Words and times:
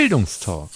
Bildungstalk, 0.00 0.70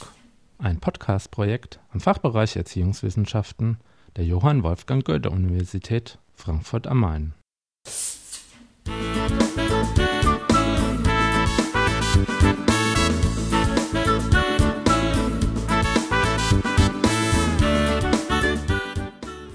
ein 0.59 0.81
Podcast-Projekt 0.81 1.81
am 1.95 2.01
Fachbereich 2.01 2.57
Erziehungswissenschaften 2.57 3.79
der 4.17 4.27
Johann 4.27 4.63
Wolfgang 4.63 5.03
Goethe 5.03 5.31
Universität 5.31 6.19
Frankfurt 6.35 6.87
am 6.87 7.01
Main. 7.01 7.33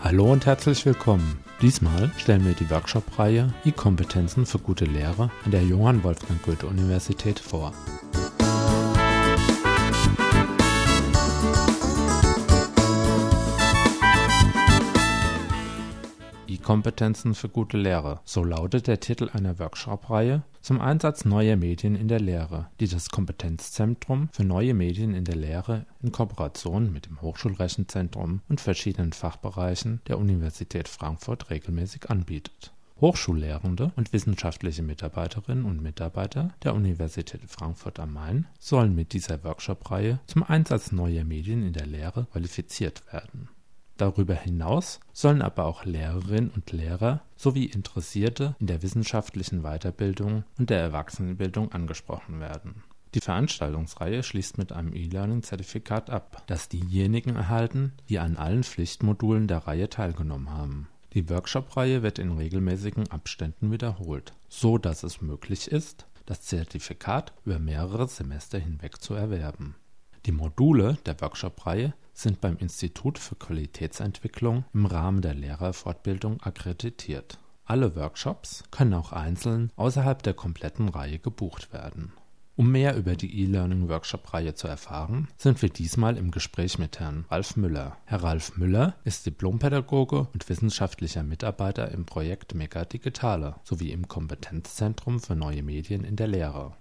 Hallo 0.02 0.32
und 0.32 0.48
herzlich 0.48 0.84
willkommen. 0.88 1.38
Diesmal 1.62 2.10
stellen 2.18 2.44
wir 2.44 2.54
die 2.54 2.72
Workshop-Reihe 2.72 3.54
E-Kompetenzen 3.66 4.48
für 4.48 4.58
gute 4.58 4.86
Lehre 4.86 5.30
an 5.46 5.52
der 5.52 5.62
Johann 5.62 6.04
Wolfgang 6.04 6.42
Goethe 6.42 6.66
Universität 6.66 7.38
vor. 7.38 7.72
E-Kompetenzen 16.70 17.34
für 17.34 17.50
gute 17.50 17.78
Lehre. 17.78 18.20
So 18.26 18.44
lautet 18.44 18.86
der 18.86 19.00
Titel 19.00 19.28
einer 19.34 19.58
Workshop-Reihe 19.58 20.44
zum 20.62 20.80
Einsatz 20.80 21.26
neuer 21.26 21.56
Medien 21.56 21.96
in 21.96 22.08
der 22.08 22.20
Lehre, 22.20 22.68
die 22.80 22.88
das 22.88 23.10
Kompetenzzentrum 23.10 24.30
für 24.34 24.44
neue 24.44 24.76
Medien 24.76 25.16
in 25.16 25.26
der 25.26 25.36
Lehre 25.36 25.88
in 26.04 26.12
Kooperation 26.12 26.94
mit 26.94 27.08
dem 27.08 27.24
Hochschulrechenzentrum 27.24 28.42
und 28.48 28.62
verschiedenen 28.62 29.14
Fachbereichen 29.14 30.02
der 30.08 30.20
Universität 30.20 30.88
Frankfurt 30.88 31.50
regelmäßig 31.50 32.08
anbietet. 32.12 32.72
Hochschullehrende 33.02 33.92
und 33.96 34.14
wissenschaftliche 34.14 34.84
Mitarbeiterinnen 34.84 35.66
und 35.66 35.82
Mitarbeiter 35.82 36.54
der 36.62 36.76
Universität 36.76 37.42
Frankfurt 37.48 38.00
am 38.00 38.14
Main 38.14 38.46
sollen 38.60 38.94
mit 38.94 39.14
dieser 39.14 39.44
Workshop-Reihe 39.44 40.20
zum 40.28 40.44
Einsatz 40.44 40.92
neuer 40.92 41.24
Medien 41.24 41.64
in 41.64 41.74
der 41.74 41.88
Lehre 41.88 42.28
qualifiziert 42.32 43.12
werden 43.12 43.50
Darüber 44.00 44.34
hinaus 44.34 45.02
sollen 45.12 45.42
aber 45.42 45.66
auch 45.66 45.84
Lehrerinnen 45.84 46.52
und 46.52 46.72
Lehrer 46.72 47.20
sowie 47.36 47.66
Interessierte 47.66 48.56
in 48.58 48.68
der 48.68 48.82
wissenschaftlichen 48.82 49.62
Weiterbildung 49.64 50.46
und 50.58 50.70
der 50.70 50.80
Erwachsenenbildung 50.80 51.74
angesprochen 51.74 52.40
werden. 52.40 52.82
Die 53.14 53.20
Veranstaltungsreihe 53.20 54.24
schließt 54.24 54.58
mit 54.58 54.72
einem 54.72 54.94
E-Learning-Zertifikat 54.94 56.10
ab, 56.12 56.44
das 56.48 56.70
diejenigen 56.70 57.36
erhalten, 57.36 57.92
die 58.08 58.20
an 58.20 58.38
allen 58.38 58.64
Pflichtmodulen 58.64 59.48
der 59.48 59.68
Reihe 59.68 59.90
teilgenommen 59.90 60.50
haben. 60.50 60.88
Die 61.12 61.30
Workshop-Reihe 61.30 62.02
wird 62.02 62.20
in 62.20 62.32
regelmäßigen 62.32 63.10
Abständen 63.12 63.70
wiederholt, 63.70 64.32
so 64.48 64.78
dass 64.78 65.04
es 65.04 65.20
möglich 65.20 65.70
ist, 65.70 66.06
das 66.26 66.44
Zertifikat 66.44 67.34
über 67.44 67.60
mehrere 67.60 68.08
Semester 68.08 68.60
hinweg 68.60 69.02
zu 69.02 69.14
erwerben. 69.14 69.76
Die 70.26 70.32
Module 70.32 70.98
der 71.06 71.20
Workshop-Reihe 71.20 71.94
sind 72.22 72.42
beim 72.42 72.58
Institut 72.58 73.18
für 73.18 73.36
Qualitätsentwicklung 73.36 74.66
im 74.74 74.86
Rahmen 74.86 75.22
der 75.22 75.34
Lehrerfortbildung 75.34 76.42
akkreditiert. 76.42 77.40
Alle 77.66 77.96
Workshops 77.96 78.64
können 78.72 78.94
auch 78.94 79.12
einzeln 79.12 79.72
außerhalb 79.76 80.24
der 80.24 80.34
kompletten 80.34 80.90
Reihe 80.90 81.20
gebucht 81.20 81.72
werden. 81.72 82.12
Um 82.60 82.72
mehr 82.72 82.98
über 82.98 83.16
die 83.16 83.44
E-Learning-Workshop-Reihe 83.44 84.54
zu 84.54 84.68
erfahren, 84.68 85.30
sind 85.38 85.62
wir 85.62 85.70
diesmal 85.70 86.18
im 86.18 86.30
Gespräch 86.30 86.78
mit 86.78 87.00
Herrn 87.00 87.24
Ralf 87.30 87.56
Müller. 87.56 87.96
Herr 88.04 88.22
Ralf 88.22 88.58
Müller 88.58 88.96
ist 89.06 89.26
Diplompädagoge 89.26 90.28
und 90.34 90.50
wissenschaftlicher 90.50 91.24
Mitarbeiter 91.24 91.90
im 91.92 92.06
Projekt 92.06 92.56
Mega 92.56 92.84
Digitale 92.84 93.56
sowie 93.64 93.92
im 93.92 94.10
Kompetenzzentrum 94.10 95.22
für 95.22 95.38
neue 95.38 95.64
Medien 95.64 96.04
in 96.04 96.18
der 96.18 96.28
Lehre. 96.28 96.74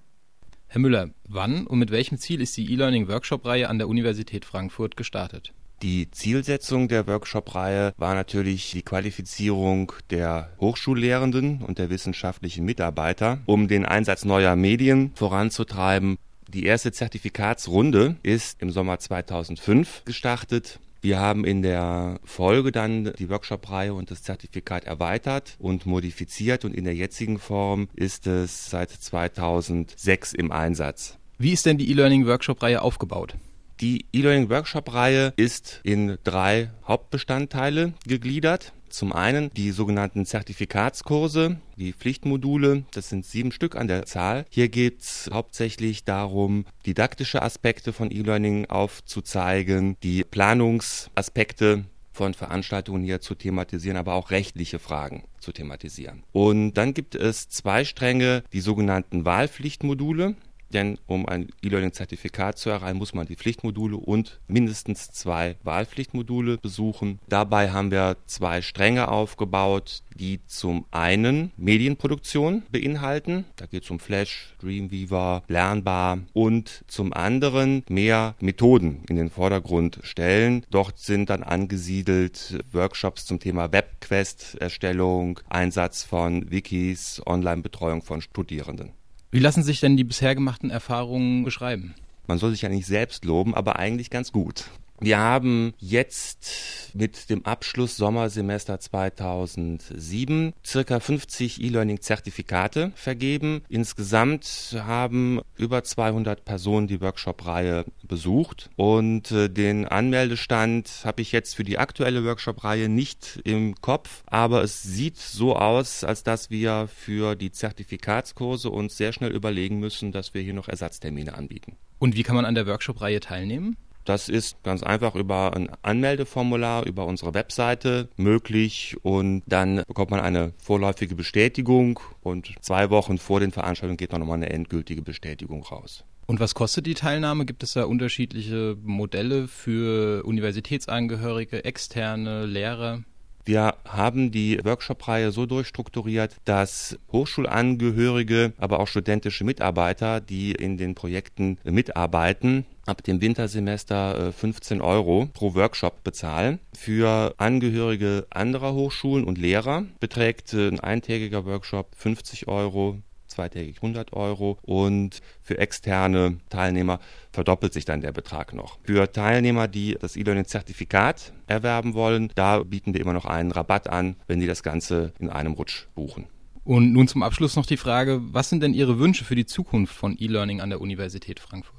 Herr 0.70 0.83
Müller, 0.83 1.09
wann 1.26 1.66
und 1.66 1.78
mit 1.78 1.91
welchem 1.91 2.19
Ziel 2.19 2.42
ist 2.42 2.54
die 2.59 2.70
E-Learning-Workshop-Reihe 2.70 3.70
an 3.70 3.78
der 3.78 3.88
Universität 3.88 4.44
Frankfurt 4.44 4.98
gestartet? 4.98 5.54
Die 5.81 6.10
Zielsetzung 6.10 6.88
der 6.88 7.06
Workshop-Reihe 7.06 7.94
war 7.97 8.15
natürlich 8.15 8.72
die 8.72 8.82
Qualifizierung 8.82 9.92
der 10.10 10.50
Hochschullehrenden 10.60 11.62
und 11.62 11.78
der 11.78 11.88
wissenschaftlichen 11.88 12.66
Mitarbeiter, 12.66 13.38
um 13.47 13.66
den 13.66 13.87
Einsatz 13.87 14.26
neuer 14.26 14.56
Medien 14.56 15.12
voranzutreiben. 15.15 16.19
Die 16.48 16.66
erste 16.66 16.92
Zertifikatsrunde 16.92 18.16
ist 18.22 18.60
im 18.60 18.71
Sommer 18.71 18.98
2005 18.98 20.03
gestartet. 20.04 20.81
Wir 21.00 21.20
haben 21.20 21.44
in 21.44 21.62
der 21.62 22.19
Folge 22.25 22.72
dann 22.72 23.12
die 23.19 23.31
Workshop-Reihe 23.31 23.94
und 23.94 24.10
das 24.10 24.22
Zertifikat 24.22 24.84
erweitert 24.84 25.56
und 25.60 25.86
modifiziert 25.86 26.64
und 26.64 26.75
in 26.75 26.84
der 26.84 26.94
jetzigen 26.94 27.38
Form 27.38 27.88
ist 27.94 28.26
es 28.26 28.69
seit 28.69 28.91
2006 28.91 30.32
im 30.32 30.50
Einsatz. 30.50 31.19
Wie 31.38 31.53
ist 31.53 31.66
denn 31.66 31.78
die 31.78 31.88
E-Learning-Workshop-Reihe 31.91 32.82
aufgebaut? 32.82 33.36
Die 33.81 34.06
E-Learning 34.12 34.50
Workshop-Reihe 34.50 35.32
ist 35.36 35.81
in 35.84 36.19
drei 36.25 36.70
Hauptbestandteile 36.84 37.92
gegliedert. 38.04 38.72
Zum 38.88 39.12
einen 39.12 39.50
die 39.54 39.71
sogenannten 39.71 40.26
Zertifikatskurse, 40.26 41.59
die 41.76 41.93
Pflichtmodule, 41.93 42.84
das 42.91 43.09
sind 43.09 43.25
sieben 43.25 43.53
Stück 43.53 43.76
an 43.76 43.88
der 43.88 44.06
Zahl. 44.06 44.44
Hier 44.50 44.69
geht 44.69 45.00
es 45.00 45.31
hauptsächlich 45.32 46.04
darum, 46.04 46.65
didaktische 46.87 47.43
Aspekte 47.43 47.93
von 47.93 48.10
E-Learning 48.10 48.66
aufzuzeigen, 48.66 49.97
die 50.03 50.25
Planungsaspekte 50.25 51.84
von 52.19 52.34
Veranstaltungen 52.34 53.04
hier 53.04 53.21
zu 53.21 53.37
thematisieren, 53.37 53.97
aber 53.97 54.15
auch 54.15 54.32
rechtliche 54.32 54.81
Fragen 54.81 55.22
zu 55.38 55.53
thematisieren. 55.53 56.25
Und 56.32 56.75
dann 56.75 56.93
gibt 56.93 57.15
es 57.15 57.48
zwei 57.48 57.84
Stränge, 57.84 58.43
die 58.53 58.60
sogenannten 58.60 59.25
Wahlpflichtmodule. 59.25 60.34
Denn 60.72 60.98
um 61.06 61.26
ein 61.26 61.48
E-Learning-Zertifikat 61.62 62.58
zu 62.58 62.70
erreichen, 62.70 62.98
muss 62.98 63.14
man 63.14 63.26
die 63.26 63.36
Pflichtmodule 63.36 63.96
und 63.96 64.40
mindestens 64.48 65.10
zwei 65.10 65.56
Wahlpflichtmodule 65.62 66.58
besuchen. 66.58 67.18
Dabei 67.28 67.70
haben 67.70 67.90
wir 67.90 68.16
zwei 68.26 68.60
Stränge 68.62 69.08
aufgebaut, 69.08 70.02
die 70.14 70.40
zum 70.46 70.84
einen 70.90 71.52
Medienproduktion 71.56 72.64
beinhalten. 72.70 73.44
Da 73.56 73.66
geht 73.66 73.84
es 73.84 73.90
um 73.90 73.98
Flash, 73.98 74.54
Dreamweaver, 74.60 75.42
Lernbar 75.48 76.20
und 76.32 76.84
zum 76.86 77.12
anderen 77.12 77.84
mehr 77.88 78.34
Methoden 78.40 79.02
in 79.08 79.16
den 79.16 79.30
Vordergrund 79.30 80.00
stellen. 80.02 80.66
Dort 80.70 80.98
sind 80.98 81.30
dann 81.30 81.42
angesiedelt 81.42 82.58
Workshops 82.72 83.26
zum 83.26 83.40
Thema 83.40 83.72
Webquest-Erstellung, 83.72 85.40
Einsatz 85.48 86.02
von 86.02 86.50
Wikis, 86.50 87.22
Online-Betreuung 87.26 88.02
von 88.02 88.20
Studierenden. 88.20 88.97
Wie 89.31 89.41
lassen 89.41 89.62
sich 89.62 89.81
denn 89.81 89.99
die 89.99 90.05
bisher 90.05 90.34
gemachten 90.34 90.71
Erfahrungen 90.71 91.44
beschreiben? 91.44 91.94
Man 92.27 92.39
soll 92.39 92.50
sich 92.53 92.62
ja 92.62 92.71
nicht 92.71 92.87
selbst 92.87 93.27
loben, 93.27 93.55
aber 93.55 93.78
eigentlich 93.78 94.09
ganz 94.09 94.33
gut. 94.33 94.65
Wir 95.00 95.19
haben 95.19 95.75
jetzt 95.78 96.91
mit 96.94 97.31
dem 97.31 97.47
Abschluss 97.47 97.97
Sommersemester 97.97 98.81
2007 98.81 100.54
circa 100.64 100.98
50 100.98 101.62
E-Learning-Zertifikate 101.62 102.92
vergeben. 102.97 103.62
Insgesamt 103.69 104.76
haben 104.76 105.41
über 105.56 105.84
200 105.84 106.44
Personen 106.44 106.88
die 106.88 107.00
Workshop-Reihe 107.00 107.84
besucht 108.03 108.70
und 108.76 109.31
äh, 109.31 109.48
den 109.48 109.86
Anmeldestand 109.86 111.03
habe 111.04 111.22
ich 111.22 111.30
jetzt 111.30 111.54
für 111.54 111.65
die 111.65 111.78
aktuelle 111.78 112.25
Workshop-Reihe 112.25 112.88
nicht 112.88 113.41
im 113.44 113.76
Kopf, 113.80 114.22
aber 114.26 114.62
es 114.62 114.82
sieht 114.82 115.16
so 115.16 115.54
aus, 115.54 116.03
als 116.03 116.25
dass 116.25 116.50
wir 116.50 116.88
für 116.88 117.36
die 117.36 117.53
Zertifikatskurse 117.53 118.70
uns 118.70 118.97
sehr 118.97 119.12
schnell 119.12 119.30
überlegen 119.30 119.78
müssen, 119.78 120.10
dass 120.10 120.34
wir 120.34 120.42
hier 120.42 120.54
noch 120.54 120.69
Ersatztermine 120.69 121.34
anbieten. 121.34 121.76
Und 121.98 122.16
wie 122.16 122.22
kann 122.22 122.36
man 122.36 122.44
an 122.44 122.54
der 122.54 122.66
Workshop-Reihe 122.66 123.20
teilnehmen? 123.20 123.76
Das 124.08 124.30
ist 124.30 124.62
ganz 124.62 124.82
einfach 124.82 125.14
über 125.14 125.54
ein 125.54 125.69
Anmeldeformular 125.82 126.86
über 126.86 127.04
unsere 127.04 127.34
Webseite 127.34 128.08
möglich 128.16 128.96
und 129.03 129.42
dann 129.44 129.83
bekommt 129.86 130.10
man 130.10 130.21
eine 130.21 130.54
vorläufige 130.56 131.15
Bestätigung 131.15 132.00
und 132.22 132.54
zwei 132.62 132.88
Wochen 132.88 133.18
vor 133.18 133.41
den 133.41 133.53
Veranstaltungen 133.53 133.98
geht 133.98 134.15
dann 134.15 134.21
nochmal 134.21 134.36
eine 134.36 134.48
endgültige 134.48 135.03
Bestätigung 135.03 135.62
raus. 135.62 136.04
Und 136.24 136.41
was 136.41 136.54
kostet 136.54 136.86
die 136.86 136.94
Teilnahme? 136.94 137.44
Gibt 137.44 137.62
es 137.62 137.74
da 137.74 137.84
unterschiedliche 137.84 138.78
Modelle 138.83 139.47
für 139.47 140.24
Universitätsangehörige, 140.24 141.66
externe 141.66 142.47
Lehrer? 142.47 143.03
Wir 143.48 143.77
haben 143.86 144.30
die 144.30 144.60
Workshop-Reihe 144.62 145.33
so 145.33 145.47
durchstrukturiert, 145.47 146.36
dass 146.44 146.98
Hochschulangehörige, 147.10 148.53
aber 148.59 148.78
auch 148.80 148.88
studentische 148.88 149.44
Mitarbeiter, 149.44 150.21
die 150.21 150.53
in 150.53 150.77
den 150.77 150.94
Projekten 150.94 151.56
mitarbeiten, 151.65 152.66
ab 152.88 153.02
dem 153.02 153.20
Wintersemester 153.20 154.32
15 154.32 154.78
äh, 154.78 154.82
Euro 154.82 155.28
pro 155.32 155.54
Workshop 155.54 156.02
bezahlen. 156.02 156.58
Für 156.74 157.34
Angehörige 157.36 158.26
anderer 158.30 158.72
Hochschulen 158.72 159.24
und 159.24 159.38
Lehrer 159.38 159.84
beträgt 160.00 160.54
äh, 160.54 160.68
ein 160.68 160.80
eintägiger 160.80 161.44
Workshop 161.44 161.94
50 161.96 162.48
Euro, 162.48 162.98
zweitägig 163.26 163.76
100 163.76 164.14
Euro 164.14 164.58
und 164.62 165.20
für 165.42 165.58
externe 165.58 166.38
Teilnehmer 166.48 166.98
verdoppelt 167.30 167.74
sich 167.74 167.84
dann 167.84 168.00
der 168.00 168.12
Betrag 168.12 168.54
noch. 168.54 168.78
Für 168.84 169.12
Teilnehmer, 169.12 169.68
die 169.68 169.96
das 170.00 170.16
E-Learning-Zertifikat 170.16 171.34
erwerben 171.46 171.92
wollen, 171.92 172.32
da 172.34 172.62
bieten 172.62 172.94
wir 172.94 173.02
immer 173.02 173.12
noch 173.12 173.26
einen 173.26 173.52
Rabatt 173.52 173.88
an, 173.90 174.16
wenn 174.26 174.40
die 174.40 174.46
das 174.46 174.62
Ganze 174.62 175.12
in 175.18 175.28
einem 175.28 175.52
Rutsch 175.52 175.86
buchen. 175.94 176.26
Und 176.64 176.92
nun 176.92 177.08
zum 177.08 177.22
Abschluss 177.22 177.56
noch 177.56 177.64
die 177.64 177.78
Frage, 177.78 178.20
was 178.32 178.50
sind 178.50 178.62
denn 178.62 178.74
Ihre 178.74 178.98
Wünsche 178.98 179.24
für 179.24 179.34
die 179.34 179.46
Zukunft 179.46 179.94
von 179.94 180.16
E-Learning 180.18 180.60
an 180.60 180.68
der 180.68 180.80
Universität 180.80 181.40
Frankfurt? 181.40 181.78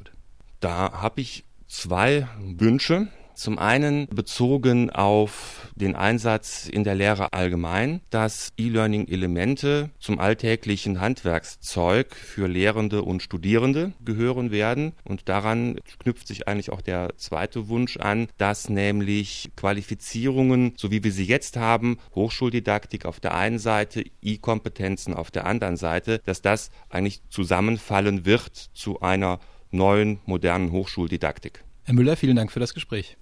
Da 0.59 0.91
habe 0.91 1.21
ich 1.21 1.45
zwei 1.67 2.27
Wünsche. 2.39 3.07
Zum 3.33 3.57
einen 3.57 4.07
bezogen 4.07 4.89
auf 4.89 5.71
den 5.73 5.95
Einsatz 5.95 6.67
in 6.67 6.83
der 6.83 6.95
Lehre 6.95 7.31
allgemein, 7.31 8.01
dass 8.09 8.51
E-Learning-Elemente 8.57 9.91
zum 9.97 10.19
alltäglichen 10.19 10.99
Handwerkszeug 10.99 12.13
für 12.13 12.47
Lehrende 12.49 13.01
und 13.01 13.23
Studierende 13.23 13.93
gehören 14.03 14.51
werden. 14.51 14.91
Und 15.05 15.29
daran 15.29 15.79
knüpft 16.03 16.27
sich 16.27 16.49
eigentlich 16.49 16.69
auch 16.69 16.81
der 16.81 17.15
zweite 17.15 17.69
Wunsch 17.69 17.95
an, 17.95 18.27
dass 18.37 18.67
nämlich 18.67 19.51
Qualifizierungen, 19.55 20.73
so 20.75 20.91
wie 20.91 21.05
wir 21.05 21.13
sie 21.13 21.23
jetzt 21.23 21.55
haben, 21.55 21.97
Hochschuldidaktik 22.15 23.05
auf 23.05 23.21
der 23.21 23.35
einen 23.35 23.59
Seite, 23.59 24.03
E-Kompetenzen 24.21 25.13
auf 25.13 25.31
der 25.31 25.45
anderen 25.45 25.77
Seite, 25.77 26.19
dass 26.25 26.41
das 26.41 26.71
eigentlich 26.89 27.21
zusammenfallen 27.29 28.25
wird 28.25 28.69
zu 28.73 28.99
einer 28.99 29.39
neuen, 29.71 30.19
modernen 30.25 30.71
Hochschuldidaktik. 30.71 31.63
Herr 31.83 31.93
Müller, 31.93 32.15
vielen 32.15 32.35
Dank 32.35 32.51
für 32.51 32.59
das 32.59 32.73
Gespräch. 32.73 33.17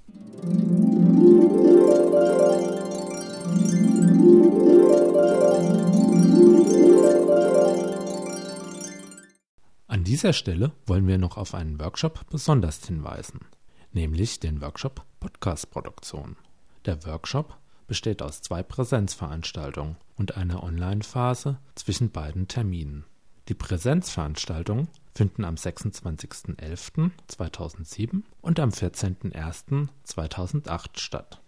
An 9.87 10.03
dieser 10.03 10.33
Stelle 10.33 10.73
wollen 10.85 11.07
wir 11.07 11.17
noch 11.17 11.37
auf 11.37 11.53
einen 11.53 11.79
Workshop 11.79 12.29
besonders 12.29 12.85
hinweisen, 12.85 13.39
nämlich 13.93 14.39
den 14.39 14.61
Workshop 14.61 15.03
Podcast-Produktion. 15.19 16.35
Der 16.85 17.05
Workshop 17.05 17.57
besteht 17.87 18.21
aus 18.21 18.41
zwei 18.41 18.63
Präsenzveranstaltungen 18.63 19.95
und 20.15 20.37
einer 20.37 20.63
Online-Phase 20.63 21.57
zwischen 21.75 22.11
beiden 22.11 22.47
Terminen. 22.47 23.05
Die 23.47 23.53
Präsenzveranstaltungen 23.53 24.89
finden 25.17 25.43
am 25.45 25.55
26.11.2007 25.55 28.21
und 28.41 28.59
am 28.59 28.69
14.01.2008 28.69 30.99
statt. 30.99 31.41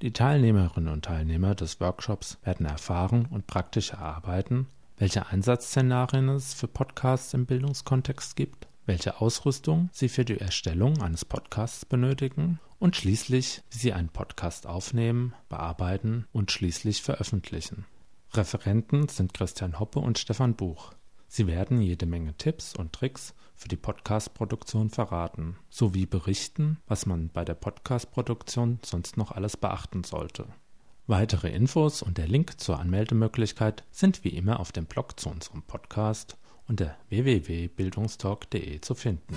Die 0.00 0.14
Teilnehmerinnen 0.14 0.90
und 0.90 1.04
Teilnehmer 1.04 1.54
des 1.54 1.80
Workshops 1.80 2.38
werden 2.44 2.64
erfahren 2.64 3.26
und 3.26 3.46
praktisch 3.46 3.90
erarbeiten, 3.90 4.68
welche 4.96 5.26
Einsatzszenarien 5.26 6.30
es 6.30 6.54
für 6.54 6.68
Podcasts 6.68 7.34
im 7.34 7.44
Bildungskontext 7.44 8.36
gibt, 8.36 8.68
welche 8.86 9.20
Ausrüstung 9.20 9.90
sie 9.92 10.08
für 10.08 10.24
die 10.24 10.40
Erstellung 10.40 11.02
eines 11.02 11.26
Podcasts 11.26 11.84
benötigen 11.84 12.58
und 12.78 12.96
schließlich, 12.96 13.60
wie 13.70 13.76
sie 13.76 13.92
einen 13.92 14.08
Podcast 14.08 14.66
aufnehmen, 14.66 15.34
bearbeiten 15.50 16.26
und 16.32 16.50
schließlich 16.50 17.02
veröffentlichen. 17.02 17.84
Referenten 18.32 19.08
sind 19.08 19.34
Christian 19.34 19.78
Hoppe 19.78 19.98
und 19.98 20.18
Stefan 20.18 20.54
Buch. 20.54 20.94
Sie 21.32 21.46
werden 21.46 21.80
jede 21.80 22.06
Menge 22.06 22.34
Tipps 22.36 22.74
und 22.74 22.92
Tricks 22.92 23.34
für 23.54 23.68
die 23.68 23.76
Podcast-Produktion 23.76 24.90
verraten, 24.90 25.56
sowie 25.70 26.04
berichten, 26.04 26.78
was 26.88 27.06
man 27.06 27.28
bei 27.28 27.44
der 27.44 27.54
Podcast-Produktion 27.54 28.80
sonst 28.84 29.16
noch 29.16 29.30
alles 29.30 29.56
beachten 29.56 30.02
sollte. 30.02 30.46
Weitere 31.06 31.48
Infos 31.50 32.02
und 32.02 32.18
der 32.18 32.26
Link 32.26 32.60
zur 32.60 32.80
Anmeldemöglichkeit 32.80 33.84
sind 33.92 34.24
wie 34.24 34.30
immer 34.30 34.58
auf 34.58 34.72
dem 34.72 34.86
Blog 34.86 35.20
zu 35.20 35.30
unserem 35.30 35.62
Podcast 35.62 36.36
unter 36.66 36.96
www.bildungstalk.de 37.10 38.80
zu 38.80 38.96
finden. 38.96 39.36